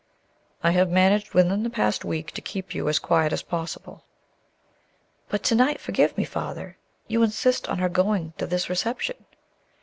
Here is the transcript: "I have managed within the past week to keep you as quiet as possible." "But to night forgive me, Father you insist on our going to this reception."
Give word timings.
"I 0.63 0.71
have 0.71 0.89
managed 0.89 1.35
within 1.35 1.61
the 1.61 1.69
past 1.69 2.03
week 2.03 2.31
to 2.31 2.41
keep 2.41 2.73
you 2.73 2.89
as 2.89 2.97
quiet 2.97 3.31
as 3.31 3.43
possible." 3.43 4.03
"But 5.29 5.43
to 5.43 5.53
night 5.53 5.79
forgive 5.79 6.17
me, 6.17 6.23
Father 6.23 6.79
you 7.07 7.21
insist 7.21 7.69
on 7.69 7.79
our 7.79 7.87
going 7.87 8.33
to 8.39 8.47
this 8.47 8.67
reception." 8.67 9.23